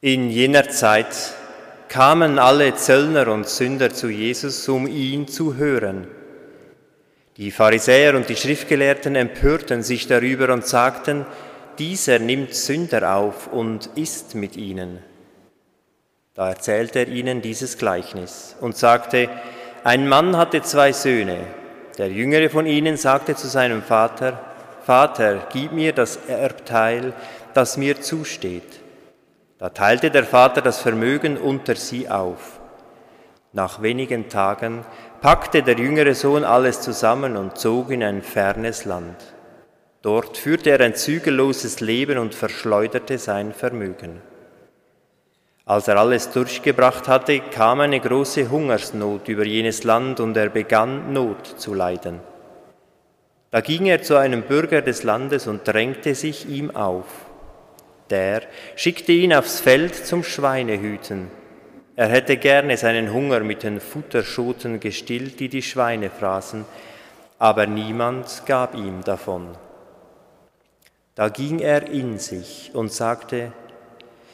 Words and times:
In 0.00 0.30
jener 0.30 0.68
Zeit 0.68 1.08
kamen 1.88 2.38
alle 2.38 2.76
Zöllner 2.76 3.26
und 3.26 3.48
Sünder 3.48 3.92
zu 3.92 4.08
Jesus, 4.08 4.68
um 4.68 4.86
ihn 4.86 5.26
zu 5.26 5.56
hören. 5.56 6.06
Die 7.36 7.50
Pharisäer 7.50 8.14
und 8.14 8.28
die 8.28 8.36
Schriftgelehrten 8.36 9.16
empörten 9.16 9.82
sich 9.82 10.06
darüber 10.06 10.52
und 10.52 10.64
sagten, 10.64 11.26
dieser 11.80 12.20
nimmt 12.20 12.54
Sünder 12.54 13.12
auf 13.16 13.48
und 13.48 13.90
isst 13.96 14.36
mit 14.36 14.56
ihnen. 14.56 15.00
Da 16.34 16.50
erzählte 16.50 17.00
er 17.00 17.08
ihnen 17.08 17.42
dieses 17.42 17.76
Gleichnis 17.76 18.54
und 18.60 18.76
sagte, 18.76 19.28
ein 19.82 20.06
Mann 20.06 20.36
hatte 20.36 20.62
zwei 20.62 20.92
Söhne. 20.92 21.40
Der 21.96 22.08
jüngere 22.08 22.50
von 22.50 22.66
ihnen 22.66 22.96
sagte 22.96 23.34
zu 23.34 23.48
seinem 23.48 23.82
Vater, 23.82 24.40
Vater, 24.84 25.48
gib 25.52 25.72
mir 25.72 25.92
das 25.92 26.20
Erbteil, 26.28 27.14
das 27.52 27.76
mir 27.76 28.00
zusteht. 28.00 28.78
Da 29.58 29.70
teilte 29.70 30.10
der 30.10 30.24
Vater 30.24 30.62
das 30.62 30.80
Vermögen 30.80 31.36
unter 31.36 31.74
sie 31.74 32.08
auf. 32.08 32.60
Nach 33.52 33.82
wenigen 33.82 34.28
Tagen 34.28 34.84
packte 35.20 35.62
der 35.62 35.76
jüngere 35.76 36.14
Sohn 36.14 36.44
alles 36.44 36.80
zusammen 36.80 37.36
und 37.36 37.58
zog 37.58 37.90
in 37.90 38.04
ein 38.04 38.22
fernes 38.22 38.84
Land. 38.84 39.34
Dort 40.02 40.36
führte 40.36 40.70
er 40.70 40.80
ein 40.80 40.94
zügelloses 40.94 41.80
Leben 41.80 42.18
und 42.18 42.36
verschleuderte 42.36 43.18
sein 43.18 43.52
Vermögen. 43.52 44.22
Als 45.64 45.88
er 45.88 45.96
alles 45.96 46.30
durchgebracht 46.30 47.08
hatte, 47.08 47.40
kam 47.40 47.80
eine 47.80 47.98
große 47.98 48.48
Hungersnot 48.48 49.28
über 49.28 49.44
jenes 49.44 49.82
Land 49.82 50.20
und 50.20 50.36
er 50.36 50.50
begann 50.50 51.12
Not 51.12 51.46
zu 51.46 51.74
leiden. 51.74 52.20
Da 53.50 53.60
ging 53.60 53.86
er 53.86 54.02
zu 54.02 54.16
einem 54.16 54.42
Bürger 54.42 54.82
des 54.82 55.02
Landes 55.02 55.46
und 55.46 55.66
drängte 55.66 56.14
sich 56.14 56.48
ihm 56.48 56.74
auf. 56.76 57.27
Der 58.10 58.42
schickte 58.76 59.12
ihn 59.12 59.34
aufs 59.34 59.60
Feld 59.60 59.94
zum 59.94 60.24
Schweinehüten. 60.24 61.30
Er 61.96 62.08
hätte 62.08 62.36
gerne 62.36 62.76
seinen 62.76 63.12
Hunger 63.12 63.40
mit 63.40 63.62
den 63.64 63.80
Futterschoten 63.80 64.80
gestillt, 64.80 65.40
die 65.40 65.48
die 65.48 65.62
Schweine 65.62 66.10
fraßen, 66.10 66.64
aber 67.38 67.66
niemand 67.66 68.44
gab 68.46 68.74
ihm 68.74 69.02
davon. 69.04 69.48
Da 71.14 71.28
ging 71.28 71.58
er 71.58 71.88
in 71.88 72.18
sich 72.18 72.70
und 72.74 72.92
sagte, 72.92 73.52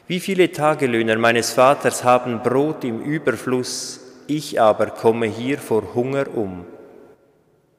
wie 0.06 0.20
viele 0.20 0.52
Tagelöhner 0.52 1.16
meines 1.16 1.54
Vaters 1.54 2.04
haben 2.04 2.42
Brot 2.42 2.84
im 2.84 3.00
Überfluss, 3.00 4.00
ich 4.26 4.60
aber 4.60 4.88
komme 4.88 5.26
hier 5.26 5.56
vor 5.56 5.94
Hunger 5.94 6.26
um. 6.34 6.66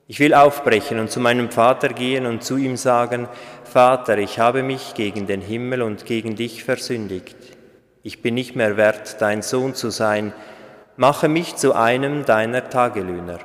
Ich 0.07 0.19
will 0.19 0.33
aufbrechen 0.33 0.99
und 0.99 1.11
zu 1.11 1.19
meinem 1.19 1.51
Vater 1.51 1.89
gehen 1.89 2.25
und 2.25 2.43
zu 2.43 2.57
ihm 2.57 2.77
sagen, 2.77 3.27
Vater, 3.75 4.19
ich 4.19 4.39
habe 4.39 4.63
mich 4.63 4.93
gegen 4.93 5.27
den 5.27 5.41
Himmel 5.41 5.81
und 5.81 6.05
gegen 6.05 6.37
dich 6.37 6.63
versündigt. 6.63 7.35
Ich 8.03 8.21
bin 8.21 8.33
nicht 8.33 8.55
mehr 8.55 8.77
wert, 8.77 9.19
dein 9.19 9.41
Sohn 9.41 9.75
zu 9.75 9.89
sein. 9.89 10.31
Mache 10.95 11.27
mich 11.27 11.57
zu 11.57 11.73
einem 11.73 12.23
deiner 12.23 12.69
Tagelöhner. 12.69 13.39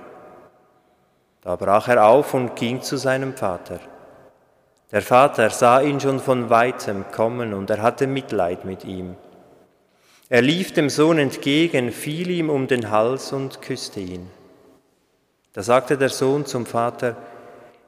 Da 1.41 1.57
brach 1.57 1.89
er 1.89 2.07
auf 2.07 2.33
und 2.33 2.55
ging 2.55 2.81
zu 2.81 2.97
seinem 2.97 3.35
Vater. 3.35 3.81
Der 4.93 5.03
Vater 5.03 5.51
sah 5.51 5.81
ihn 5.81 5.99
schon 5.99 6.21
von 6.21 6.49
weitem 6.49 7.07
kommen 7.11 7.53
und 7.53 7.69
er 7.69 7.83
hatte 7.83 8.07
Mitleid 8.07 8.65
mit 8.65 8.85
ihm. 8.85 9.17
Er 10.29 10.43
lief 10.43 10.73
dem 10.73 10.91
Sohn 10.91 11.19
entgegen, 11.19 11.91
fiel 11.91 12.31
ihm 12.31 12.51
um 12.51 12.69
den 12.69 12.93
Hals 12.93 13.33
und 13.33 13.63
küsste 13.63 13.99
ihn. 13.99 14.31
Da 15.55 15.65
sagte 15.65 15.99
der 15.99 16.11
Sohn 16.11 16.47
zum 16.47 16.67
Vater, 16.67 17.17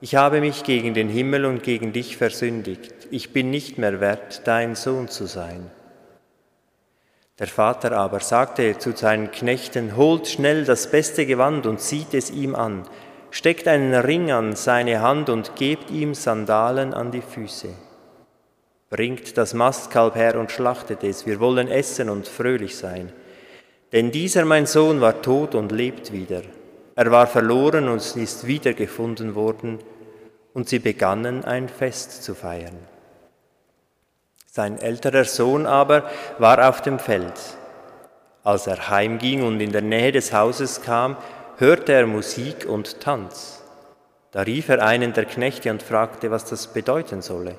ich 0.02 0.16
habe 0.16 0.40
mich 0.40 0.64
gegen 0.64 0.94
den 0.94 1.08
Himmel 1.08 1.44
und 1.44 1.62
gegen 1.62 1.92
dich 1.92 2.16
versündigt, 2.16 2.92
ich 3.12 3.32
bin 3.32 3.50
nicht 3.50 3.78
mehr 3.78 4.00
wert, 4.00 4.48
dein 4.48 4.74
Sohn 4.74 5.06
zu 5.06 5.26
sein. 5.26 5.70
Der 7.38 7.46
Vater 7.46 7.92
aber 7.92 8.18
sagte 8.18 8.76
zu 8.78 8.96
seinen 8.96 9.30
Knechten, 9.30 9.96
holt 9.96 10.26
schnell 10.26 10.64
das 10.64 10.90
beste 10.90 11.24
Gewand 11.24 11.66
und 11.66 11.80
zieht 11.80 12.14
es 12.14 12.32
ihm 12.32 12.56
an, 12.56 12.82
steckt 13.30 13.68
einen 13.68 13.94
Ring 13.94 14.32
an 14.32 14.56
seine 14.56 15.02
Hand 15.02 15.28
und 15.28 15.54
gebt 15.54 15.88
ihm 15.92 16.14
Sandalen 16.14 16.94
an 16.94 17.12
die 17.12 17.22
Füße. 17.22 17.68
Bringt 18.90 19.38
das 19.38 19.54
Mastkalb 19.54 20.16
her 20.16 20.36
und 20.36 20.50
schlachtet 20.50 21.04
es, 21.04 21.26
wir 21.26 21.38
wollen 21.38 21.68
essen 21.68 22.10
und 22.10 22.26
fröhlich 22.26 22.76
sein. 22.76 23.12
Denn 23.92 24.10
dieser 24.10 24.44
mein 24.46 24.66
Sohn 24.66 25.00
war 25.00 25.22
tot 25.22 25.54
und 25.54 25.70
lebt 25.70 26.12
wieder 26.12 26.42
er 26.94 27.10
war 27.10 27.26
verloren 27.26 27.88
und 27.88 28.16
ist 28.16 28.46
wiedergefunden 28.46 29.34
worden, 29.34 29.78
und 30.54 30.68
sie 30.68 30.78
begannen 30.78 31.44
ein 31.44 31.68
Fest 31.68 32.22
zu 32.22 32.34
feiern. 32.34 32.76
Sein 34.46 34.78
älterer 34.78 35.24
Sohn 35.24 35.64
aber 35.64 36.10
war 36.38 36.68
auf 36.68 36.82
dem 36.82 36.98
Feld. 36.98 37.32
Als 38.44 38.66
er 38.66 38.90
heimging 38.90 39.42
und 39.42 39.60
in 39.60 39.72
der 39.72 39.80
Nähe 39.80 40.12
des 40.12 40.34
Hauses 40.34 40.82
kam, 40.82 41.16
hörte 41.56 41.92
er 41.92 42.06
Musik 42.06 42.66
und 42.68 43.00
Tanz. 43.00 43.62
Da 44.32 44.42
rief 44.42 44.68
er 44.68 44.82
einen 44.84 45.12
der 45.12 45.24
Knechte 45.24 45.70
und 45.70 45.82
fragte, 45.82 46.30
was 46.30 46.44
das 46.44 46.66
bedeuten 46.66 47.22
solle. 47.22 47.56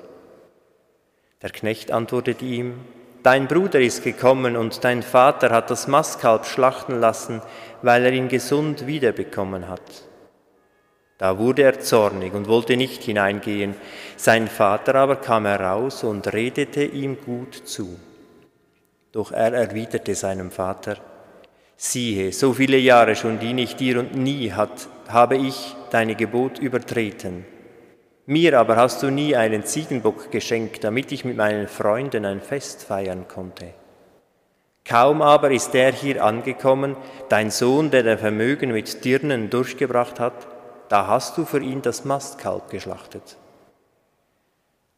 Der 1.42 1.50
Knecht 1.50 1.90
antwortete 1.90 2.44
ihm, 2.44 2.80
Dein 3.24 3.48
Bruder 3.48 3.80
ist 3.80 4.04
gekommen 4.04 4.54
und 4.54 4.84
dein 4.84 5.02
Vater 5.02 5.48
hat 5.48 5.70
das 5.70 5.88
Mastkalb 5.88 6.44
schlachten 6.44 7.00
lassen, 7.00 7.40
weil 7.80 8.04
er 8.04 8.12
ihn 8.12 8.28
gesund 8.28 8.86
wiederbekommen 8.86 9.66
hat. 9.66 9.80
Da 11.16 11.38
wurde 11.38 11.62
er 11.62 11.80
zornig 11.80 12.34
und 12.34 12.48
wollte 12.48 12.76
nicht 12.76 13.02
hineingehen. 13.02 13.76
Sein 14.18 14.46
Vater 14.46 14.96
aber 14.96 15.16
kam 15.16 15.46
heraus 15.46 16.04
und 16.04 16.30
redete 16.34 16.84
ihm 16.84 17.16
gut 17.24 17.54
zu. 17.54 17.98
Doch 19.10 19.32
er 19.32 19.54
erwiderte 19.54 20.14
seinem 20.14 20.50
Vater, 20.50 20.98
siehe, 21.78 22.30
so 22.30 22.52
viele 22.52 22.76
Jahre 22.76 23.16
schon 23.16 23.38
diene 23.38 23.62
ich 23.62 23.74
dir 23.74 24.00
und 24.00 24.14
nie 24.14 24.52
hat, 24.52 24.86
habe 25.08 25.38
ich 25.38 25.74
deine 25.90 26.14
Gebot 26.14 26.58
übertreten. 26.58 27.46
Mir 28.26 28.58
aber 28.58 28.76
hast 28.76 29.02
du 29.02 29.10
nie 29.10 29.36
einen 29.36 29.64
Ziegenbock 29.64 30.30
geschenkt, 30.30 30.82
damit 30.82 31.12
ich 31.12 31.26
mit 31.26 31.36
meinen 31.36 31.68
Freunden 31.68 32.24
ein 32.24 32.40
Fest 32.40 32.84
feiern 32.84 33.28
konnte. 33.28 33.74
Kaum 34.86 35.20
aber 35.20 35.50
ist 35.50 35.74
der 35.74 35.92
hier 35.92 36.24
angekommen, 36.24 36.96
dein 37.28 37.50
Sohn, 37.50 37.90
der 37.90 38.02
dein 38.02 38.18
Vermögen 38.18 38.72
mit 38.72 39.04
Dirnen 39.04 39.50
durchgebracht 39.50 40.20
hat, 40.20 40.46
da 40.88 41.06
hast 41.06 41.36
du 41.36 41.44
für 41.44 41.60
ihn 41.60 41.82
das 41.82 42.04
Mastkalb 42.04 42.70
geschlachtet. 42.70 43.36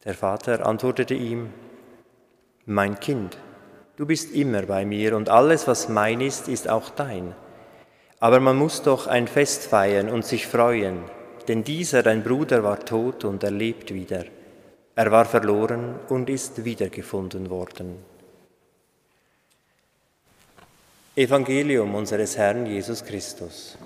Der 0.05 0.13
Vater 0.13 0.65
antwortete 0.65 1.13
ihm, 1.13 1.51
Mein 2.65 2.99
Kind, 2.99 3.37
du 3.97 4.05
bist 4.05 4.33
immer 4.33 4.61
bei 4.63 4.85
mir 4.85 5.17
und 5.17 5.27
alles, 5.27 5.67
was 5.67 5.89
mein 5.89 6.21
ist, 6.21 6.47
ist 6.47 6.69
auch 6.69 6.89
dein. 6.89 7.33
Aber 8.19 8.39
man 8.39 8.55
muss 8.55 8.83
doch 8.83 9.07
ein 9.07 9.27
Fest 9.27 9.67
feiern 9.67 10.09
und 10.09 10.25
sich 10.25 10.47
freuen, 10.47 10.99
denn 11.47 11.63
dieser, 11.63 12.03
dein 12.03 12.23
Bruder, 12.23 12.63
war 12.63 12.79
tot 12.83 13.23
und 13.23 13.43
er 13.43 13.51
lebt 13.51 13.93
wieder. 13.93 14.25
Er 14.95 15.11
war 15.11 15.25
verloren 15.25 15.99
und 16.09 16.29
ist 16.29 16.65
wiedergefunden 16.65 17.49
worden. 17.49 17.97
Evangelium 21.15 21.95
unseres 21.95 22.37
Herrn 22.37 22.65
Jesus 22.65 23.03
Christus. 23.03 23.77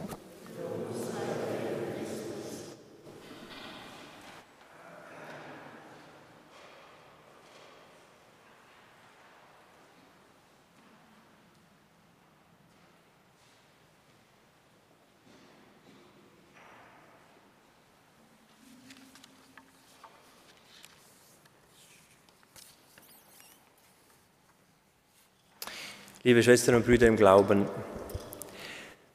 Liebe 26.24 26.44
Schwestern 26.44 26.76
und 26.76 26.86
Brüder 26.86 27.08
im 27.08 27.18
Glauben, 27.18 27.66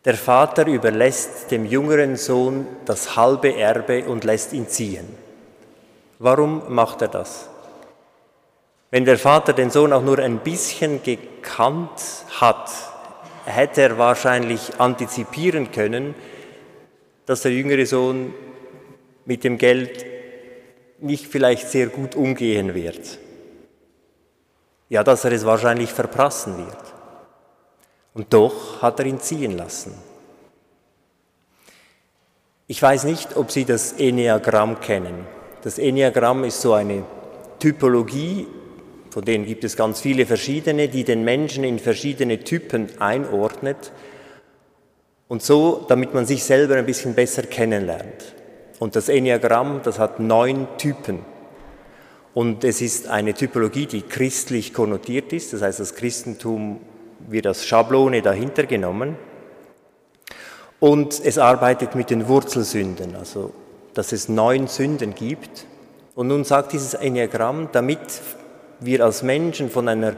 der 0.05 0.15
Vater 0.15 0.67
überlässt 0.67 1.53
dem 1.53 1.65
jüngeren 1.65 2.17
Sohn 2.17 2.67
das 2.85 3.15
halbe 3.15 3.55
Erbe 3.55 4.07
und 4.07 4.25
lässt 4.25 4.53
ihn 4.53 4.67
ziehen. 4.67 5.07
Warum 6.19 6.75
macht 6.75 7.03
er 7.03 7.09
das? 7.09 7.49
Wenn 8.91 9.05
der 9.05 9.19
Vater 9.19 9.53
den 9.53 9.71
Sohn 9.71 9.93
auch 9.93 10.03
nur 10.03 10.19
ein 10.19 10.41
bisschen 10.41 11.01
gekannt 11.05 12.03
hat, 12.41 12.73
hätte 13.45 13.83
er 13.83 13.99
wahrscheinlich 13.99 14.81
antizipieren 14.81 15.71
können, 15.71 16.17
dass 17.25 17.43
der 17.43 17.53
jüngere 17.53 17.87
Sohn 17.87 18.35
mit 19.25 19.45
dem 19.45 19.59
Geld 19.59 20.05
nicht 20.99 21.27
vielleicht 21.27 21.69
sehr 21.69 21.87
gut 21.87 22.17
umgehen 22.17 22.75
wird. 22.75 23.19
Ja, 24.89 25.05
dass 25.05 25.25
er 25.25 25.31
es 25.31 25.45
wahrscheinlich 25.47 25.93
verprassen 25.93 26.59
wird. 26.59 26.96
Und 28.17 28.33
doch 28.33 28.83
hat 28.83 28.99
er 28.99 29.07
ihn 29.07 29.21
ziehen 29.21 29.57
lassen. 29.57 29.95
Ich 32.67 32.83
weiß 32.83 33.05
nicht, 33.05 33.37
ob 33.37 33.53
Sie 33.53 33.65
das 33.65 33.93
Enneagramm 33.93 34.81
kennen. 34.81 35.25
Das 35.63 35.79
Enneagramm 35.79 36.43
ist 36.43 36.61
so 36.61 36.73
eine 36.73 37.05
Typologie 37.61 38.49
von 39.17 39.25
denen 39.25 39.47
gibt 39.47 39.65
es 39.65 39.77
ganz 39.77 39.99
viele 39.99 40.27
verschiedene, 40.27 40.89
die 40.89 41.03
den 41.03 41.25
Menschen 41.25 41.65
in 41.65 41.79
verschiedene 41.79 42.41
Typen 42.41 42.89
einordnet. 42.99 43.91
Und 45.27 45.43
so, 45.43 45.87
damit 45.89 46.13
man 46.13 46.27
sich 46.27 46.45
selber 46.45 46.77
ein 46.77 46.85
bisschen 46.85 47.15
besser 47.15 47.45
kennenlernt. 47.45 48.35
Und 48.79 48.95
das 48.95 49.09
Enneagramm, 49.09 49.81
das 49.83 49.99
hat 49.99 50.21
neun 50.21 50.69
Typen. 50.77 51.21
Und 52.35 52.63
es 52.63 52.83
ist 52.83 53.09
eine 53.09 53.33
Typologie, 53.33 53.87
die 53.87 54.03
christlich 54.03 54.75
konnotiert 54.75 55.33
ist. 55.33 55.55
Das 55.55 55.63
heißt, 55.63 55.81
das 55.81 55.95
Christentum 55.95 56.81
wird 57.29 57.47
als 57.47 57.67
Schablone 57.67 58.23
dahinter 58.23 58.65
genommen. 58.65 59.17
Und 60.79 61.25
es 61.25 61.39
arbeitet 61.39 61.95
mit 61.95 62.11
den 62.11 62.29
Wurzelsünden, 62.29 63.17
also 63.17 63.53
dass 63.95 64.13
es 64.13 64.29
neun 64.29 64.69
Sünden 64.69 65.15
gibt. 65.15 65.67
Und 66.15 66.29
nun 66.29 66.45
sagt 66.45 66.73
dieses 66.73 66.95
Enneagramm, 66.95 67.71
damit 67.73 68.21
wir 68.81 69.05
als 69.05 69.23
Menschen 69.23 69.71
von 69.71 69.89
einer 69.89 70.15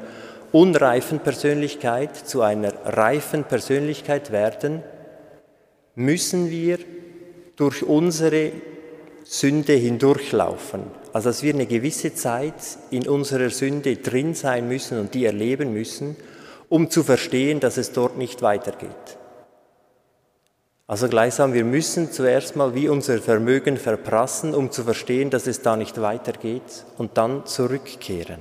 unreifen 0.50 1.21
Persönlichkeit 1.21 2.17
zu 2.17 2.43
einer 2.43 2.73
reifen 2.85 3.45
Persönlichkeit 3.45 4.33
werden, 4.33 4.83
müssen 5.95 6.50
wir 6.50 6.79
durch 7.56 7.83
unsere 7.83 8.53
Sünde 9.25 9.75
hindurchlaufen. 9.75 10.83
Also 11.12 11.29
dass 11.29 11.43
wir 11.43 11.55
eine 11.55 11.67
gewisse 11.67 12.15
Zeit 12.15 12.55
in 12.91 13.06
unserer 13.09 13.50
Sünde 13.50 13.97
drin 13.97 14.35
sein 14.35 14.69
müssen 14.69 14.99
und 14.99 15.15
die 15.15 15.25
erleben 15.25 15.73
müssen, 15.73 16.17
um 16.69 16.91
zu 16.91 17.03
verstehen, 17.03 17.61
dass 17.61 17.76
es 17.76 17.93
dort 17.93 18.19
nicht 18.19 18.43
weitergeht. 18.43 19.19
Also 20.87 21.09
gleichsam, 21.09 21.53
wir 21.53 21.65
müssen 21.65 22.12
zuerst 22.12 22.56
mal 22.56 22.75
wie 22.75 22.88
unser 22.88 23.19
Vermögen 23.19 23.76
verprassen, 23.76 24.55
um 24.55 24.70
zu 24.70 24.85
verstehen, 24.85 25.29
dass 25.29 25.47
es 25.47 25.61
da 25.61 25.76
nicht 25.76 26.00
weitergeht 26.00 26.87
und 26.97 27.19
dann 27.19 27.44
zurückkehren. 27.44 28.41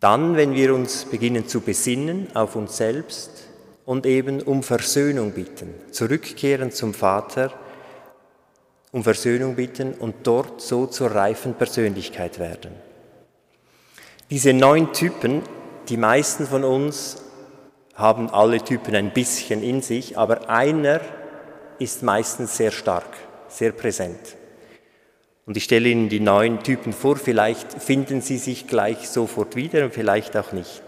Dann, 0.00 0.34
wenn 0.34 0.54
wir 0.54 0.74
uns 0.74 1.04
beginnen 1.04 1.46
zu 1.46 1.60
besinnen 1.60 2.34
auf 2.34 2.56
uns 2.56 2.76
selbst 2.78 3.44
und 3.84 4.06
eben 4.06 4.40
um 4.40 4.62
Versöhnung 4.62 5.32
bitten, 5.32 5.74
zurückkehren 5.90 6.72
zum 6.72 6.94
Vater, 6.94 7.52
um 8.92 9.04
Versöhnung 9.04 9.56
bitten 9.56 9.92
und 9.92 10.14
dort 10.26 10.60
so 10.62 10.86
zur 10.86 11.10
reifen 11.10 11.54
Persönlichkeit 11.54 12.38
werden. 12.38 12.72
Diese 14.30 14.54
neun 14.54 14.92
Typen, 14.94 15.42
die 15.88 15.96
meisten 15.96 16.46
von 16.46 16.64
uns 16.64 17.22
haben 17.94 18.30
alle 18.30 18.62
Typen 18.62 18.94
ein 18.94 19.12
bisschen 19.12 19.62
in 19.62 19.82
sich, 19.82 20.16
aber 20.16 20.48
einer 20.48 21.00
ist 21.78 22.02
meistens 22.02 22.56
sehr 22.56 22.70
stark, 22.70 23.16
sehr 23.48 23.72
präsent. 23.72 24.36
Und 25.44 25.56
ich 25.56 25.64
stelle 25.64 25.88
Ihnen 25.88 26.08
die 26.08 26.20
neuen 26.20 26.62
Typen 26.62 26.92
vor, 26.92 27.16
vielleicht 27.16 27.72
finden 27.72 28.20
Sie 28.20 28.38
sich 28.38 28.66
gleich 28.66 29.08
sofort 29.08 29.56
wieder 29.56 29.84
und 29.84 29.92
vielleicht 29.92 30.36
auch 30.36 30.52
nicht. 30.52 30.82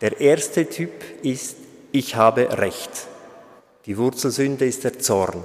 Der 0.00 0.20
erste 0.20 0.68
Typ 0.68 0.92
ist, 1.22 1.56
ich 1.90 2.14
habe 2.14 2.58
Recht. 2.58 3.08
Die 3.86 3.96
Wurzelsünde 3.96 4.66
ist 4.66 4.84
der 4.84 4.98
Zorn. 4.98 5.42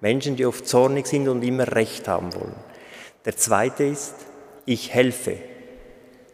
Menschen, 0.00 0.36
die 0.36 0.44
oft 0.44 0.66
zornig 0.66 1.06
sind 1.06 1.28
und 1.28 1.42
immer 1.42 1.66
Recht 1.74 2.08
haben 2.08 2.34
wollen. 2.34 2.54
Der 3.24 3.36
zweite 3.36 3.84
ist, 3.84 4.14
ich 4.66 4.92
helfe. 4.92 5.38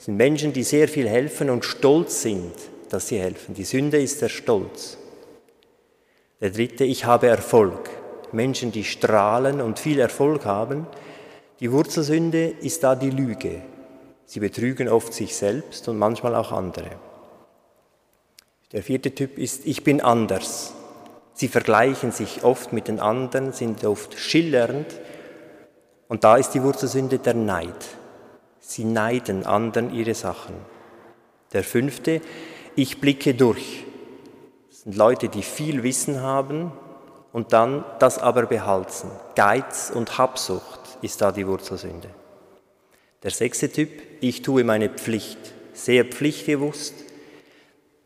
Das 0.00 0.06
sind 0.06 0.16
Menschen, 0.16 0.54
die 0.54 0.62
sehr 0.62 0.88
viel 0.88 1.06
helfen 1.06 1.50
und 1.50 1.62
stolz 1.62 2.22
sind 2.22 2.54
dass 2.90 3.08
sie 3.08 3.18
helfen. 3.18 3.54
Die 3.54 3.64
Sünde 3.64 4.00
ist 4.02 4.20
der 4.20 4.28
Stolz. 4.28 4.98
Der 6.40 6.50
dritte, 6.50 6.84
ich 6.84 7.04
habe 7.04 7.28
Erfolg. 7.28 7.88
Menschen, 8.32 8.72
die 8.72 8.84
strahlen 8.84 9.60
und 9.60 9.78
viel 9.78 9.98
Erfolg 9.98 10.44
haben. 10.44 10.86
Die 11.60 11.72
Wurzelsünde 11.72 12.48
ist 12.60 12.82
da 12.82 12.94
die 12.94 13.10
Lüge. 13.10 13.62
Sie 14.24 14.40
betrügen 14.40 14.88
oft 14.88 15.12
sich 15.12 15.34
selbst 15.34 15.88
und 15.88 15.98
manchmal 15.98 16.34
auch 16.34 16.52
andere. 16.52 16.90
Der 18.72 18.82
vierte 18.82 19.14
Typ 19.14 19.38
ist, 19.38 19.66
ich 19.66 19.82
bin 19.82 20.00
anders. 20.00 20.74
Sie 21.34 21.48
vergleichen 21.48 22.12
sich 22.12 22.44
oft 22.44 22.72
mit 22.72 22.88
den 22.88 23.00
anderen, 23.00 23.52
sind 23.52 23.84
oft 23.84 24.18
schillernd. 24.18 24.86
Und 26.08 26.24
da 26.24 26.36
ist 26.36 26.50
die 26.50 26.62
Wurzelsünde 26.62 27.18
der 27.18 27.34
Neid. 27.34 27.74
Sie 28.70 28.84
neiden 28.84 29.46
anderen 29.46 29.92
ihre 29.92 30.14
Sachen. 30.14 30.54
Der 31.52 31.64
fünfte, 31.64 32.20
ich 32.76 33.00
blicke 33.00 33.34
durch. 33.34 33.84
Das 34.68 34.82
sind 34.82 34.96
Leute, 34.96 35.28
die 35.28 35.42
viel 35.42 35.82
Wissen 35.82 36.22
haben 36.22 36.70
und 37.32 37.52
dann 37.52 37.84
das 37.98 38.20
aber 38.20 38.46
behalten. 38.46 39.10
Geiz 39.34 39.90
und 39.92 40.18
Habsucht 40.18 40.98
ist 41.02 41.20
da 41.20 41.32
die 41.32 41.48
Wurzelsünde. 41.48 42.10
Der 43.24 43.32
sechste 43.32 43.72
Typ, 43.72 43.90
ich 44.20 44.42
tue 44.42 44.62
meine 44.62 44.88
Pflicht, 44.88 45.52
sehr 45.72 46.04
pflichtbewusst. 46.04 46.94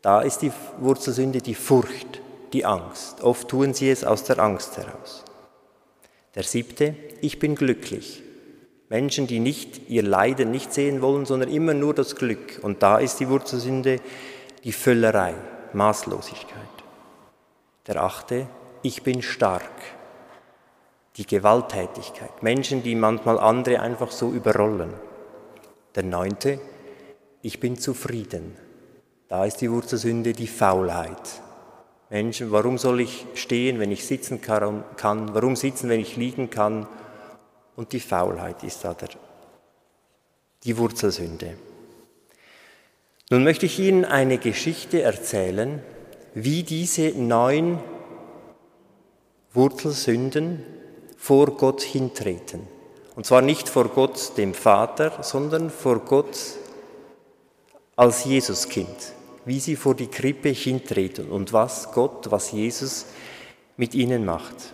Da 0.01 0.21
ist 0.21 0.39
die 0.39 0.51
Wurzelsünde 0.79 1.43
die 1.43 1.53
Furcht, 1.53 2.21
die 2.53 2.65
Angst. 2.65 3.21
Oft 3.21 3.49
tun 3.49 3.75
sie 3.75 3.91
es 3.91 4.03
aus 4.03 4.23
der 4.23 4.39
Angst 4.39 4.77
heraus. 4.77 5.23
Der 6.33 6.41
siebte, 6.41 6.95
ich 7.21 7.37
bin 7.37 7.53
glücklich. 7.53 8.23
Menschen, 8.89 9.25
die 9.27 9.39
nicht 9.39 9.89
ihr 9.89 10.03
Leiden 10.03 10.51
nicht 10.51 10.73
sehen 10.73 11.01
wollen, 11.01 11.25
sondern 11.25 11.49
immer 11.49 11.73
nur 11.73 11.93
das 11.93 12.15
Glück. 12.15 12.59
Und 12.61 12.83
da 12.83 12.99
ist 12.99 13.19
die 13.19 13.29
Wurzelsünde 13.29 13.99
die 14.63 14.71
Völlerei, 14.71 15.33
Maßlosigkeit. 15.73 16.61
Der 17.87 18.01
achte, 18.03 18.47
ich 18.81 19.03
bin 19.03 19.21
stark, 19.21 19.69
die 21.17 21.25
Gewalttätigkeit, 21.25 22.43
Menschen, 22.43 22.83
die 22.83 22.95
manchmal 22.95 23.39
andere 23.39 23.79
einfach 23.79 24.11
so 24.11 24.31
überrollen. 24.31 24.93
Der 25.95 26.03
neunte, 26.03 26.59
ich 27.41 27.59
bin 27.59 27.77
zufrieden. 27.77 28.55
Da 29.27 29.45
ist 29.45 29.61
die 29.61 29.71
Wurzelsünde 29.71 30.33
die 30.33 30.47
Faulheit. 30.47 31.41
Menschen, 32.09 32.51
warum 32.51 32.77
soll 32.77 33.01
ich 33.01 33.25
stehen, 33.33 33.79
wenn 33.79 33.91
ich 33.91 34.05
sitzen 34.05 34.41
kann? 34.41 34.83
Warum 35.33 35.55
sitzen, 35.55 35.89
wenn 35.89 35.99
ich 35.99 36.17
liegen 36.17 36.49
kann? 36.49 36.87
Und 37.75 37.91
die 37.91 37.99
Faulheit 37.99 38.63
ist 38.63 38.83
da 38.83 38.93
der, 38.93 39.09
die 40.63 40.77
Wurzelsünde. 40.77 41.57
Nun 43.29 43.43
möchte 43.43 43.65
ich 43.65 43.79
Ihnen 43.79 44.05
eine 44.05 44.37
Geschichte 44.37 45.01
erzählen, 45.01 45.81
wie 46.33 46.63
diese 46.63 47.09
neun 47.09 47.79
Wurzelsünden 49.53 50.63
vor 51.17 51.57
Gott 51.57 51.81
hintreten. 51.81 52.67
Und 53.15 53.25
zwar 53.25 53.41
nicht 53.41 53.69
vor 53.69 53.87
Gott 53.87 54.37
dem 54.37 54.53
Vater, 54.53 55.23
sondern 55.23 55.69
vor 55.69 55.99
Gott 55.99 56.37
als 57.95 58.25
Jesuskind, 58.25 59.13
wie 59.45 59.59
sie 59.59 59.77
vor 59.77 59.95
die 59.95 60.07
Krippe 60.07 60.49
hintreten 60.49 61.29
und 61.31 61.53
was 61.53 61.93
Gott, 61.93 62.29
was 62.29 62.51
Jesus 62.51 63.05
mit 63.77 63.95
ihnen 63.95 64.25
macht. 64.25 64.73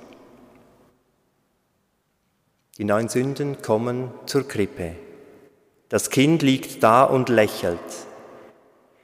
Die 2.82 2.86
neun 2.86 3.10
Sünden 3.10 3.62
kommen 3.62 4.10
zur 4.26 4.48
Krippe. 4.48 4.94
Das 5.90 6.10
Kind 6.10 6.42
liegt 6.42 6.82
da 6.82 7.04
und 7.04 7.30
lächelt. 7.30 7.78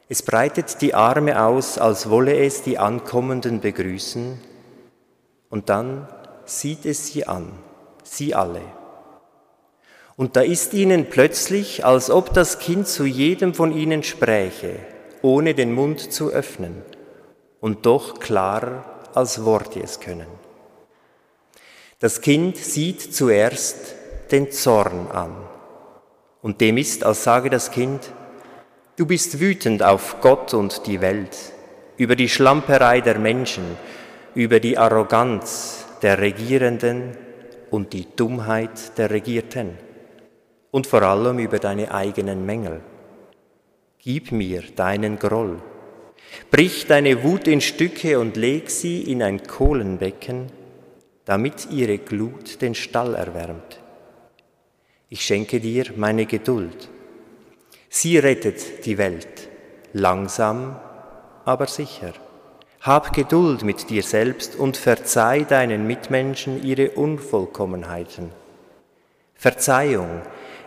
Es 0.09 0.23
breitet 0.23 0.81
die 0.81 0.95
Arme 0.95 1.39
aus, 1.43 1.77
als 1.77 2.09
wolle 2.09 2.43
es 2.43 2.63
die 2.63 2.79
Ankommenden 2.79 3.61
begrüßen, 3.61 4.39
und 5.51 5.69
dann 5.69 6.07
sieht 6.45 6.87
es 6.87 7.05
sie 7.05 7.27
an, 7.27 7.51
sie 8.01 8.33
alle. 8.33 8.63
Und 10.15 10.37
da 10.37 10.41
ist 10.41 10.73
ihnen 10.73 11.11
plötzlich, 11.11 11.85
als 11.85 12.09
ob 12.09 12.33
das 12.33 12.57
Kind 12.57 12.87
zu 12.87 13.05
jedem 13.05 13.53
von 13.53 13.71
ihnen 13.71 14.01
spräche, 14.01 14.79
ohne 15.21 15.53
den 15.53 15.71
Mund 15.71 16.11
zu 16.11 16.31
öffnen, 16.31 16.81
und 17.59 17.85
doch 17.85 18.19
klarer 18.19 18.85
als 19.13 19.45
Worte 19.45 19.81
es 19.83 19.99
können. 19.99 20.46
Das 21.99 22.21
Kind 22.21 22.57
sieht 22.57 23.01
zuerst 23.01 23.95
den 24.31 24.51
Zorn 24.51 25.07
an, 25.07 25.35
und 26.43 26.61
dem 26.61 26.77
ist, 26.77 27.03
als 27.03 27.23
sage 27.23 27.49
das 27.49 27.71
Kind, 27.71 28.11
Du 28.97 29.05
bist 29.05 29.39
wütend 29.39 29.83
auf 29.83 30.21
Gott 30.21 30.55
und 30.55 30.87
die 30.87 31.01
Welt, 31.01 31.37
über 31.97 32.15
die 32.15 32.29
Schlamperei 32.29 32.99
der 32.99 33.19
Menschen, 33.19 33.63
über 34.33 34.59
die 34.59 34.75
Arroganz 34.75 35.85
der 36.01 36.17
Regierenden 36.17 37.15
und 37.69 37.93
die 37.93 38.07
Dummheit 38.15 38.97
der 38.97 39.11
Regierten 39.11 39.77
und 40.71 40.87
vor 40.87 41.03
allem 41.03 41.37
über 41.37 41.59
deine 41.59 41.93
eigenen 41.93 42.43
Mängel. 42.43 42.81
Gib 43.99 44.31
mir 44.31 44.63
deinen 44.75 45.19
Groll. 45.19 45.61
Brich 46.49 46.87
deine 46.87 47.23
Wut 47.23 47.47
in 47.47 47.61
Stücke 47.61 48.19
und 48.19 48.35
leg 48.35 48.71
sie 48.71 49.03
in 49.03 49.21
ein 49.21 49.43
Kohlenbecken, 49.43 50.47
damit 51.27 51.69
ihre 51.69 51.99
Glut 51.99 52.63
den 52.63 52.73
Stall 52.73 53.13
erwärmt. 53.13 53.79
Ich 55.09 55.21
schenke 55.21 55.59
dir 55.59 55.85
meine 55.95 56.25
Geduld 56.25 56.89
Sie 57.89 58.17
rettet 58.17 58.85
die 58.85 58.97
Welt, 58.97 59.49
langsam, 59.93 60.79
aber 61.45 61.67
sicher. 61.67 62.13
Hab 62.81 63.13
Geduld 63.13 63.63
mit 63.63 63.89
dir 63.89 64.03
selbst 64.03 64.55
und 64.55 64.77
verzeih 64.77 65.43
deinen 65.43 65.87
Mitmenschen 65.87 66.63
ihre 66.63 66.91
Unvollkommenheiten. 66.91 68.31
Verzeihung 69.35 70.21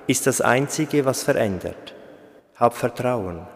ist 0.06 0.26
das 0.26 0.40
Einzige, 0.40 1.04
was 1.04 1.22
verändert. 1.22 1.94
Hab 2.56 2.74
Vertrauen. 2.74 3.46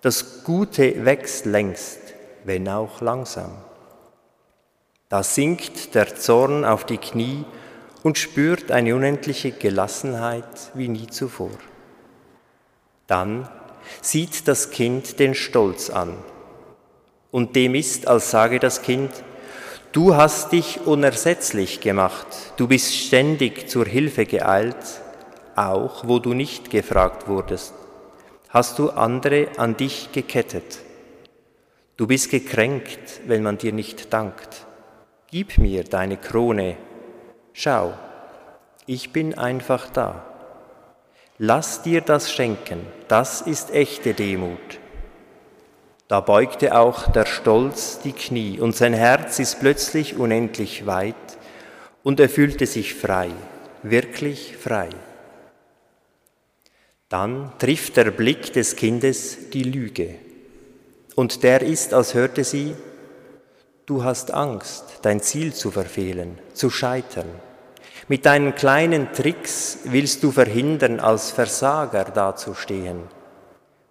Das 0.00 0.42
Gute 0.44 1.04
wächst 1.04 1.46
längst, 1.46 2.00
wenn 2.44 2.68
auch 2.68 3.00
langsam. 3.00 3.52
Da 5.08 5.22
sinkt 5.22 5.94
der 5.94 6.16
Zorn 6.16 6.64
auf 6.64 6.84
die 6.84 6.98
Knie 6.98 7.44
und 8.02 8.18
spürt 8.18 8.70
eine 8.70 8.94
unendliche 8.94 9.52
Gelassenheit 9.52 10.72
wie 10.74 10.88
nie 10.88 11.06
zuvor. 11.06 11.50
Dann 13.06 13.48
sieht 14.00 14.48
das 14.48 14.70
Kind 14.70 15.20
den 15.20 15.34
Stolz 15.34 15.90
an, 15.90 16.16
und 17.30 17.54
dem 17.54 17.74
ist, 17.74 18.08
als 18.08 18.30
sage 18.30 18.58
das 18.58 18.82
Kind, 18.82 19.10
du 19.92 20.16
hast 20.16 20.52
dich 20.52 20.86
unersetzlich 20.86 21.80
gemacht, 21.80 22.26
du 22.56 22.66
bist 22.66 22.94
ständig 22.94 23.68
zur 23.68 23.84
Hilfe 23.84 24.26
geeilt, 24.26 25.02
auch 25.54 26.08
wo 26.08 26.18
du 26.18 26.34
nicht 26.34 26.70
gefragt 26.70 27.28
wurdest, 27.28 27.74
hast 28.48 28.78
du 28.78 28.90
andere 28.90 29.48
an 29.56 29.76
dich 29.76 30.12
gekettet. 30.12 30.78
Du 31.96 32.06
bist 32.06 32.30
gekränkt, 32.30 33.20
wenn 33.26 33.42
man 33.42 33.58
dir 33.58 33.72
nicht 33.72 34.12
dankt. 34.12 34.65
Gib 35.30 35.58
mir 35.58 35.84
deine 35.84 36.16
Krone, 36.16 36.76
Schau, 37.52 37.94
ich 38.84 39.12
bin 39.12 39.32
einfach 39.36 39.88
da. 39.88 40.24
Lass 41.38 41.82
dir 41.82 42.02
das 42.02 42.30
schenken, 42.30 42.86
das 43.08 43.40
ist 43.40 43.72
echte 43.72 44.12
Demut. 44.12 44.78
Da 46.06 46.20
beugte 46.20 46.78
auch 46.78 47.10
der 47.10 47.24
Stolz 47.24 47.98
die 48.04 48.12
Knie 48.12 48.60
und 48.60 48.76
sein 48.76 48.92
Herz 48.92 49.38
ist 49.38 49.58
plötzlich 49.58 50.18
unendlich 50.18 50.86
weit 50.86 51.14
und 52.02 52.20
er 52.20 52.28
fühlte 52.28 52.66
sich 52.66 52.94
frei, 52.94 53.30
wirklich 53.82 54.56
frei. 54.56 54.90
Dann 57.08 57.52
trifft 57.58 57.96
der 57.96 58.10
Blick 58.10 58.52
des 58.52 58.76
Kindes 58.76 59.50
die 59.50 59.64
Lüge 59.64 60.14
und 61.14 61.42
der 61.42 61.62
ist, 61.62 61.94
als 61.94 62.14
hörte 62.14 62.44
sie, 62.44 62.74
du 63.86 64.02
hast 64.02 64.32
Angst, 64.34 64.84
dein 65.02 65.20
Ziel 65.20 65.54
zu 65.54 65.70
verfehlen, 65.70 66.38
zu 66.52 66.70
scheitern. 66.70 67.28
Mit 68.08 68.26
deinen 68.26 68.54
kleinen 68.54 69.12
Tricks 69.12 69.78
willst 69.84 70.22
du 70.22 70.32
verhindern, 70.32 71.00
als 71.00 71.30
Versager 71.30 72.04
dazustehen. 72.04 73.02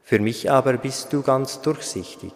Für 0.04 0.20
mich 0.20 0.52
aber 0.52 0.74
bist 0.74 1.12
du 1.14 1.22
ganz 1.22 1.62
durchsichtig. 1.62 2.34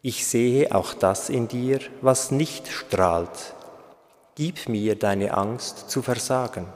Ich 0.00 0.26
sehe 0.26 0.74
auch 0.74 0.94
das 0.94 1.28
in 1.28 1.48
dir, 1.48 1.78
was 2.00 2.30
nicht 2.30 2.66
strahlt. 2.68 3.54
Gib 4.34 4.68
mir 4.68 4.96
deine 4.96 5.34
Angst 5.34 5.90
zu 5.90 6.02
versagen. 6.02 6.66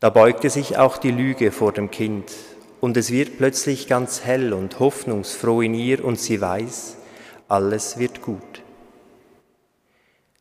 Da 0.00 0.10
beugte 0.10 0.48
sich 0.50 0.78
auch 0.78 0.96
die 0.96 1.10
Lüge 1.10 1.52
vor 1.52 1.72
dem 1.72 1.90
Kind, 1.90 2.32
und 2.80 2.96
es 2.96 3.10
wird 3.10 3.38
plötzlich 3.38 3.88
ganz 3.88 4.24
hell 4.24 4.52
und 4.52 4.78
hoffnungsfroh 4.78 5.62
in 5.62 5.74
ihr, 5.74 6.04
und 6.04 6.18
sie 6.18 6.40
weiß, 6.40 6.96
alles 7.48 7.98
wird 7.98 8.22
gut. 8.22 8.62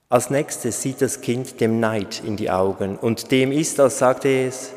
Als 0.10 0.30
nächstes 0.30 0.82
sieht 0.82 1.02
das 1.02 1.22
Kind 1.22 1.60
dem 1.60 1.80
Neid 1.80 2.22
in 2.24 2.38
die 2.38 2.50
Augen 2.50 2.98
und 2.98 3.32
dem 3.32 3.52
ist, 3.52 3.80
als 3.80 4.00
sagte 4.00 4.30
es, 4.30 4.72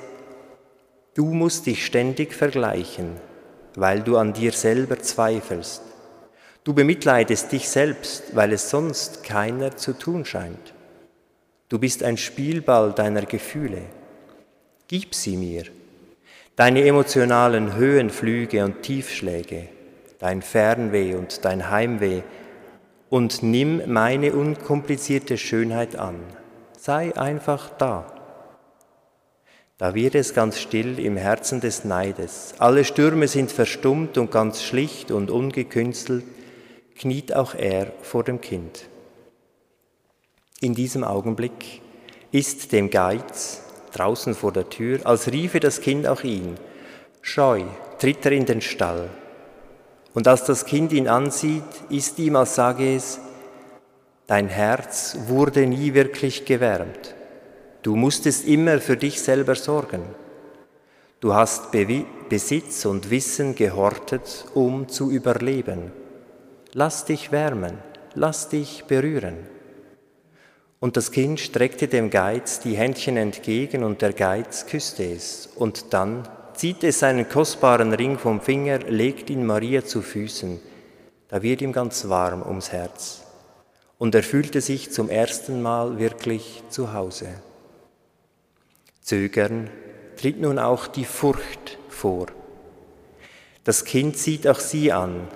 du 1.15 1.27
musst 1.27 1.67
dich 1.67 1.85
ständig 1.85 2.35
vergleichen, 2.35 3.17
weil 3.75 4.03
du 4.03 4.17
an 4.17 4.33
dir 4.33 4.53
selber 4.53 4.99
zweifelst. 4.99 5.83
Du 6.65 6.75
bemitleidest 6.75 7.53
dich 7.53 7.69
selbst, 7.69 8.35
weil 8.35 8.53
es 8.53 8.71
sonst 8.71 9.23
keiner 9.25 9.77
zu 9.77 9.93
tun 9.93 10.25
scheint. 10.25 10.75
Du 11.69 11.79
bist 11.79 12.03
ein 12.03 12.17
Spielball 12.17 12.93
deiner 12.93 13.23
Gefühle. 13.23 13.83
Gib 14.89 15.15
sie 15.15 15.37
mir. 15.37 15.65
Deine 16.57 16.85
emotionalen 16.85 17.77
Höhenflüge 17.77 18.65
und 18.65 18.83
Tiefschläge, 18.83 19.69
dein 20.21 20.43
Fernweh 20.43 21.15
und 21.15 21.45
dein 21.45 21.71
Heimweh, 21.71 22.23
und 23.09 23.43
nimm 23.43 23.83
meine 23.93 24.33
unkomplizierte 24.33 25.37
Schönheit 25.37 25.97
an. 25.97 26.21
Sei 26.79 27.17
einfach 27.17 27.71
da. 27.71 28.07
Da 29.79 29.95
wird 29.95 30.15
es 30.15 30.33
ganz 30.35 30.61
still 30.61 31.01
im 31.01 31.17
Herzen 31.17 31.61
des 31.61 31.85
Neides. 31.85 32.55
Alle 32.59 32.85
Stürme 32.85 33.27
sind 33.27 33.51
verstummt 33.51 34.17
und 34.17 34.31
ganz 34.31 34.63
schlicht 34.63 35.11
und 35.11 35.31
ungekünstelt 35.31 36.25
kniet 37.01 37.35
auch 37.35 37.55
er 37.55 37.93
vor 38.03 38.23
dem 38.25 38.41
Kind. 38.41 38.89
In 40.61 40.75
diesem 40.75 41.03
Augenblick 41.03 41.81
ist 42.31 42.73
dem 42.73 42.91
Geiz 42.91 43.63
draußen 43.93 44.35
vor 44.35 44.53
der 44.53 44.69
Tür, 44.69 45.01
als 45.05 45.33
riefe 45.33 45.61
das 45.61 45.81
Kind 45.81 46.07
auch 46.07 46.23
ihn. 46.23 46.57
Scheu 47.23 47.63
tritt 47.99 48.25
er 48.27 48.33
in 48.33 48.45
den 48.45 48.61
Stall. 48.61 49.09
Und 50.15 50.27
als 50.27 50.45
das 50.45 50.65
Kind 50.65 50.93
ihn 50.93 51.09
ansieht, 51.09 51.63
ist 51.89 52.19
ihm, 52.19 52.37
als 52.37 52.55
sage 52.55 52.97
es, 52.97 53.21
dein 54.27 54.49
Herz 54.49 55.17
wurde 55.27 55.67
nie 55.67 55.95
wirklich 55.95 56.45
gewärmt. 56.45 57.15
Du 57.83 57.97
musstest 57.97 58.47
immer 58.47 58.79
für 58.81 58.97
dich 58.97 59.21
selber 59.21 59.55
sorgen. 59.55 60.03
Du 61.21 61.35
hast 61.35 61.71
Be 61.71 62.05
Besitz 62.29 62.85
und 62.85 63.11
Wissen 63.11 63.55
gehortet, 63.55 64.47
um 64.55 64.89
zu 64.89 65.11
überleben. 65.11 65.93
Lass 66.73 67.05
dich 67.05 67.33
wärmen, 67.33 67.79
lass 68.15 68.49
dich 68.49 68.85
berühren. 68.85 69.37
Und 70.79 70.97
das 70.97 71.11
Kind 71.11 71.41
streckte 71.41 71.89
dem 71.89 72.09
Geiz 72.09 72.61
die 72.61 72.77
Händchen 72.77 73.17
entgegen 73.17 73.85
und 73.85 74.01
der 74.01 74.13
Geiz 74.13 74.67
küsste 74.67 75.05
es. 75.05 75.49
Und 75.57 75.93
dann 75.93 76.27
zieht 76.61 76.85
es 76.85 76.99
seinen 76.99 77.27
kostbaren 77.27 77.95
Ring 77.95 78.19
vom 78.19 78.39
Finger, 78.39 78.81
legt 78.81 79.31
ihn 79.31 79.47
Maria 79.47 79.83
zu 79.83 80.03
Füßen. 80.03 80.61
Da 81.29 81.43
wird 81.43 81.63
ihm 81.63 81.73
ganz 81.73 82.11
warm 82.11 82.43
ums 82.43 82.71
Herz. 82.71 83.23
Und 83.97 84.15
er 84.15 84.23
fühlte 84.23 84.61
sich 84.61 84.93
zum 84.93 85.09
ersten 85.09 85.63
Mal 85.63 85.99
wirklich 85.99 86.63
zu 86.69 86.93
Hause. 86.93 87.29
Zögern 89.01 89.71
tritt 90.19 90.39
nun 90.39 90.59
auch 90.59 90.87
die 90.87 91.07
Furcht 91.07 91.79
vor. 91.89 92.27
Das 93.65 93.87
Kind 93.87 94.19
sieht 94.19 94.47
auch 94.47 94.61
sie 94.61 94.93
an, 94.93 95.29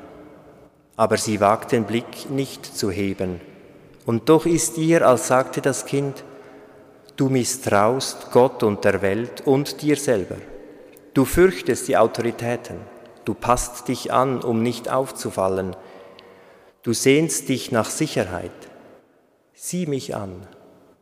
aber 0.94 1.16
sie 1.16 1.40
wagt 1.40 1.72
den 1.72 1.84
Blick 1.84 2.28
nicht 2.28 2.66
zu 2.66 2.90
heben. 2.90 3.40
Und 4.04 4.28
doch 4.28 4.44
ist 4.44 4.76
ihr, 4.76 5.08
als 5.08 5.28
sagte 5.28 5.62
das 5.62 5.86
Kind, 5.86 6.22
du 7.16 7.30
misstraust 7.30 8.30
Gott 8.30 8.62
und 8.62 8.84
der 8.84 9.00
Welt 9.00 9.40
und 9.46 9.80
dir 9.80 9.96
selber. 9.96 10.36
Du 11.14 11.24
fürchtest 11.24 11.86
die 11.86 11.96
Autoritäten, 11.96 12.76
du 13.24 13.34
passt 13.34 13.86
dich 13.86 14.12
an, 14.12 14.42
um 14.42 14.64
nicht 14.64 14.90
aufzufallen, 14.90 15.76
du 16.82 16.92
sehnst 16.92 17.48
dich 17.48 17.70
nach 17.70 17.88
Sicherheit. 17.88 18.50
Sieh 19.54 19.86
mich 19.86 20.16
an, 20.16 20.44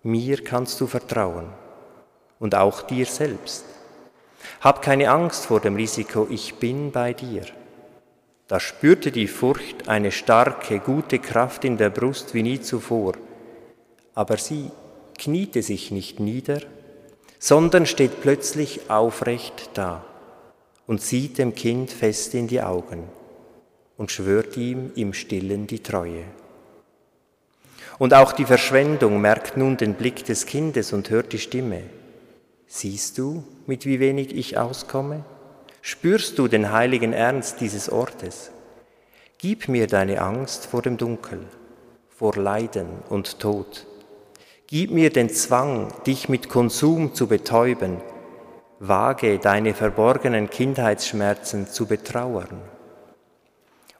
mir 0.02 0.44
kannst 0.44 0.78
du 0.82 0.86
vertrauen 0.86 1.46
und 2.38 2.54
auch 2.54 2.82
dir 2.82 3.06
selbst. 3.06 3.64
Hab 4.60 4.82
keine 4.82 5.10
Angst 5.10 5.46
vor 5.46 5.60
dem 5.60 5.76
Risiko, 5.76 6.26
ich 6.28 6.56
bin 6.56 6.92
bei 6.92 7.14
dir. 7.14 7.46
Da 8.48 8.60
spürte 8.60 9.12
die 9.12 9.28
Furcht 9.28 9.88
eine 9.88 10.12
starke, 10.12 10.78
gute 10.80 11.20
Kraft 11.20 11.64
in 11.64 11.78
der 11.78 11.88
Brust 11.88 12.34
wie 12.34 12.42
nie 12.42 12.60
zuvor, 12.60 13.14
aber 14.14 14.36
sie 14.36 14.70
kniete 15.16 15.62
sich 15.62 15.90
nicht 15.90 16.20
nieder, 16.20 16.60
sondern 17.42 17.86
steht 17.86 18.20
plötzlich 18.20 18.88
aufrecht 18.88 19.70
da 19.74 20.04
und 20.86 21.02
sieht 21.02 21.38
dem 21.38 21.56
Kind 21.56 21.90
fest 21.90 22.34
in 22.34 22.46
die 22.46 22.62
Augen 22.62 23.08
und 23.96 24.12
schwört 24.12 24.56
ihm 24.56 24.92
im 24.94 25.12
stillen 25.12 25.66
die 25.66 25.82
Treue. 25.82 26.22
Und 27.98 28.14
auch 28.14 28.30
die 28.30 28.44
Verschwendung 28.44 29.20
merkt 29.20 29.56
nun 29.56 29.76
den 29.76 29.94
Blick 29.94 30.24
des 30.24 30.46
Kindes 30.46 30.92
und 30.92 31.10
hört 31.10 31.32
die 31.32 31.40
Stimme. 31.40 31.82
Siehst 32.68 33.18
du, 33.18 33.42
mit 33.66 33.86
wie 33.86 33.98
wenig 33.98 34.36
ich 34.36 34.56
auskomme? 34.56 35.24
Spürst 35.80 36.38
du 36.38 36.46
den 36.46 36.70
heiligen 36.70 37.12
Ernst 37.12 37.60
dieses 37.60 37.90
Ortes? 37.90 38.52
Gib 39.38 39.66
mir 39.66 39.88
deine 39.88 40.22
Angst 40.22 40.66
vor 40.66 40.82
dem 40.82 40.96
Dunkel, 40.96 41.40
vor 42.08 42.36
Leiden 42.36 43.02
und 43.08 43.40
Tod 43.40 43.84
Gib 44.72 44.90
mir 44.90 45.10
den 45.10 45.28
Zwang, 45.28 45.92
dich 46.06 46.30
mit 46.30 46.48
Konsum 46.48 47.12
zu 47.12 47.26
betäuben, 47.26 47.98
wage 48.78 49.38
deine 49.38 49.74
verborgenen 49.74 50.48
Kindheitsschmerzen 50.48 51.66
zu 51.66 51.84
betrauern. 51.84 52.62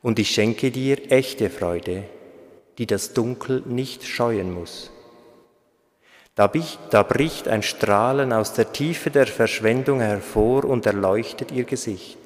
Und 0.00 0.18
ich 0.18 0.30
schenke 0.30 0.70
dir 0.70 1.12
echte 1.12 1.50
Freude, 1.50 2.04
die 2.78 2.86
das 2.86 3.12
Dunkel 3.12 3.62
nicht 3.66 4.04
scheuen 4.04 4.50
muss. 4.50 4.90
Da, 6.36 6.50
da 6.88 7.02
bricht 7.02 7.48
ein 7.48 7.62
Strahlen 7.62 8.32
aus 8.32 8.54
der 8.54 8.72
Tiefe 8.72 9.10
der 9.10 9.26
Verschwendung 9.26 10.00
hervor 10.00 10.64
und 10.64 10.86
erleuchtet 10.86 11.52
ihr 11.52 11.64
Gesicht. 11.64 12.16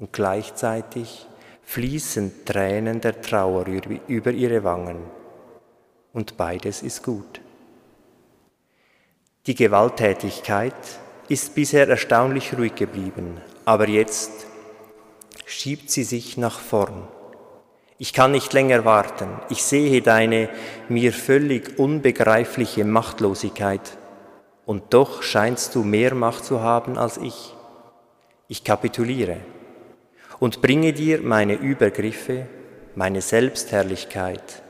Und 0.00 0.12
gleichzeitig 0.12 1.28
fließen 1.62 2.44
Tränen 2.44 3.00
der 3.00 3.22
Trauer 3.22 3.66
über 4.08 4.32
ihre 4.32 4.64
Wangen. 4.64 4.98
Und 6.12 6.36
beides 6.36 6.82
ist 6.82 7.04
gut. 7.04 7.40
Die 9.46 9.56
Gewalttätigkeit 9.56 10.72
ist 11.28 11.56
bisher 11.56 11.88
erstaunlich 11.88 12.56
ruhig 12.56 12.76
geblieben, 12.76 13.40
aber 13.64 13.88
jetzt 13.88 14.46
schiebt 15.46 15.90
sie 15.90 16.04
sich 16.04 16.36
nach 16.36 16.60
vorn. 16.60 17.08
Ich 17.98 18.12
kann 18.12 18.30
nicht 18.30 18.52
länger 18.52 18.84
warten. 18.84 19.28
Ich 19.48 19.64
sehe 19.64 20.00
deine 20.00 20.48
mir 20.88 21.12
völlig 21.12 21.76
unbegreifliche 21.76 22.84
Machtlosigkeit. 22.84 23.98
Und 24.64 24.94
doch 24.94 25.24
scheinst 25.24 25.74
du 25.74 25.82
mehr 25.82 26.14
Macht 26.14 26.44
zu 26.44 26.60
haben 26.60 26.96
als 26.96 27.16
ich. 27.16 27.52
Ich 28.46 28.62
kapituliere 28.62 29.38
und 30.38 30.62
bringe 30.62 30.92
dir 30.92 31.20
meine 31.20 31.54
Übergriffe, 31.54 32.46
meine 32.94 33.22
Selbstherrlichkeit. 33.22 34.62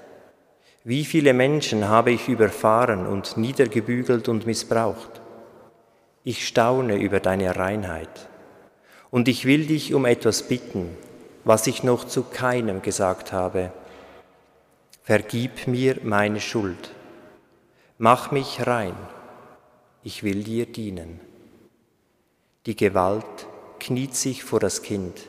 Wie 0.85 1.05
viele 1.05 1.33
Menschen 1.33 1.89
habe 1.89 2.11
ich 2.11 2.29
überfahren 2.29 3.07
und 3.07 3.37
niedergebügelt 3.37 4.29
und 4.29 4.47
missbraucht. 4.47 5.21
Ich 6.25 6.47
staune 6.47 6.97
über 6.97 7.21
deine 7.21 7.55
Reinheit. 7.55 8.29
Und 9.11 9.29
ich 9.29 9.45
will 9.45 9.67
dich 9.67 9.95
um 9.95 10.07
etwas 10.07 10.49
bitten, 10.49 10.97
was 11.45 11.69
ich 11.69 11.85
noch 11.85 12.05
zu 12.05 12.25
keinem 12.25 12.83
gesagt 12.83 13.33
habe. 13.33 13.73
Vergib 15.05 15.69
mir 15.69 15.99
meine 16.03 16.41
Schuld. 16.41 16.91
Mach 17.99 18.33
mich 18.33 18.67
rein. 18.67 18.97
Ich 20.03 20.25
will 20.25 20.43
dir 20.43 20.67
dienen. 20.67 21.21
Die 22.67 22.75
Gewalt 22.75 23.47
kniet 23.79 24.17
sich 24.17 24.43
vor 24.43 24.59
das 24.59 24.83
Kind. 24.83 25.29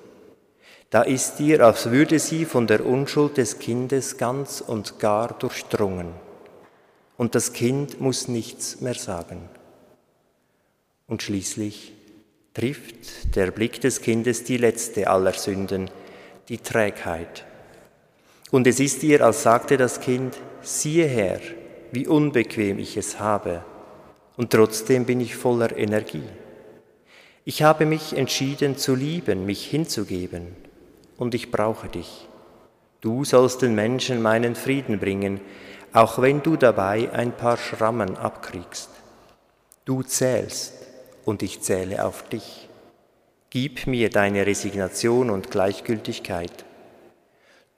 Da 0.94 1.02
ist 1.02 1.38
dir, 1.40 1.66
als 1.66 1.90
würde 1.90 2.20
sie 2.20 2.46
von 2.46 2.68
der 2.68 2.86
Unschuld 2.86 3.38
des 3.38 3.58
Kindes 3.58 4.18
ganz 4.18 4.62
und 4.62 5.00
gar 5.00 5.30
durchdrungen. 5.40 6.10
Und 7.18 7.34
das 7.34 7.52
Kind 7.52 8.00
muss 8.00 8.28
nichts 8.28 8.80
mehr 8.80 8.94
sagen. 8.94 9.50
Und 11.08 11.24
schließlich 11.24 11.94
trifft 12.54 13.36
der 13.36 13.50
Blick 13.50 13.82
des 13.82 14.02
Kindes 14.02 14.44
die 14.44 14.58
letzte 14.58 15.10
aller 15.10 15.34
Sünden, 15.34 15.90
die 16.48 16.60
Trägheit. 16.60 17.44
Und 18.52 18.68
es 18.68 18.80
ist 18.80 19.02
ihr, 19.02 19.26
als 19.26 19.42
sagte 19.42 19.78
das 19.78 20.00
Kind, 20.00 20.38
siehe 20.62 21.08
her, 21.08 21.40
wie 21.92 22.06
unbequem 22.06 22.78
ich 22.78 22.98
es 22.98 23.20
habe, 23.20 23.66
und 24.38 24.52
trotzdem 24.52 25.06
bin 25.06 25.22
ich 25.22 25.36
voller 25.36 25.76
Energie. 25.76 26.30
Ich 27.46 27.64
habe 27.64 27.88
mich 27.88 28.16
entschieden 28.16 28.78
zu 28.78 28.94
lieben, 28.94 29.48
mich 29.48 29.66
hinzugeben, 29.66 30.63
und 31.18 31.34
ich 31.36 31.52
brauche 31.52 31.88
dich. 31.88 32.28
Du 33.02 33.26
sollst 33.26 33.62
den 33.62 33.76
Menschen 33.76 34.22
meinen 34.22 34.56
Frieden 34.56 35.00
bringen, 35.00 35.42
auch 35.92 36.22
wenn 36.22 36.42
du 36.42 36.56
dabei 36.56 37.12
ein 37.12 37.32
paar 37.32 37.58
Schrammen 37.58 38.18
abkriegst. 38.18 38.90
Du 39.86 40.04
zählst, 40.04 40.74
und 41.26 41.44
ich 41.44 41.62
zähle 41.62 42.06
auf 42.06 42.28
dich. 42.30 42.68
Gib 43.50 43.88
mir 43.88 44.10
deine 44.10 44.46
Resignation 44.46 45.30
und 45.30 45.52
Gleichgültigkeit. 45.52 46.66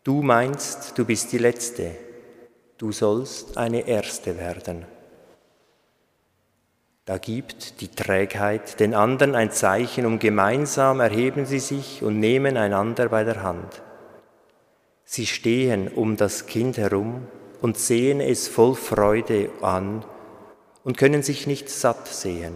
Du 0.04 0.22
meinst, 0.22 0.98
du 0.98 1.06
bist 1.06 1.32
die 1.32 1.38
Letzte, 1.38 1.92
du 2.78 2.92
sollst 2.92 3.58
eine 3.58 3.88
Erste 3.88 4.38
werden. 4.38 4.86
Da 7.06 7.20
gibt 7.20 7.82
die 7.82 7.90
Trägheit 7.90 8.80
den 8.80 8.96
anderen 8.96 9.36
ein 9.36 9.52
Zeichen, 9.52 10.08
und 10.08 10.20
gemeinsam 10.20 11.00
erheben 11.00 11.46
sie 11.46 11.60
sich 11.60 12.02
und 12.02 12.20
nehmen 12.20 12.58
einander 12.58 13.10
bei 13.10 13.24
der 13.24 13.44
Hand. 13.44 13.84
Sie 15.04 15.28
stehen 15.28 15.88
um 15.88 16.18
das 16.18 16.48
Kind 16.48 16.80
herum 16.80 17.28
und 17.62 17.78
sehen 17.78 18.22
es 18.22 18.48
voll 18.48 18.74
Freude 18.74 19.50
an 19.62 20.04
und 20.84 20.98
können 20.98 21.22
sich 21.22 21.46
nicht 21.46 21.70
satt 21.70 22.08
sehen. 22.08 22.56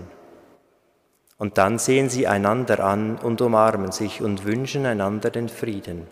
Und 1.38 1.60
dann 1.60 1.78
sehen 1.78 2.10
sie 2.10 2.26
einander 2.26 2.80
an 2.80 3.18
und 3.18 3.42
umarmen 3.42 3.92
sich 3.92 4.22
und 4.22 4.46
wünschen 4.46 4.88
einander 4.88 5.30
den 5.30 5.48
Frieden. 5.48 6.08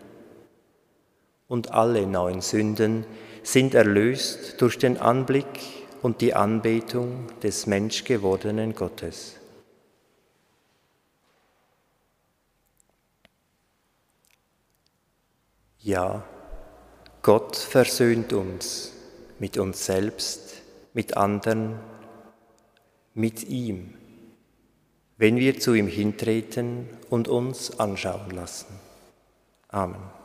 Und 1.48 1.72
alle 1.72 2.06
neuen 2.06 2.40
Sünden 2.40 3.04
sind 3.42 3.74
erlöst 3.74 4.60
durch 4.60 4.78
den 4.78 4.96
Anblick 4.96 5.87
und 6.02 6.20
die 6.20 6.34
Anbetung 6.34 7.26
des 7.42 7.66
menschgewordenen 7.66 8.74
Gottes. 8.74 9.36
Ja, 15.80 16.24
Gott 17.22 17.56
versöhnt 17.56 18.32
uns 18.32 18.92
mit 19.38 19.58
uns 19.58 19.86
selbst, 19.86 20.62
mit 20.92 21.16
anderen, 21.16 21.78
mit 23.14 23.44
ihm 23.48 23.94
wenn 25.18 25.36
wir 25.36 25.58
zu 25.58 25.74
ihm 25.74 25.88
hintreten 25.88 26.88
und 27.10 27.28
uns 27.28 27.78
anschauen 27.78 28.30
lassen. 28.30 28.66
Amen. 29.68 30.17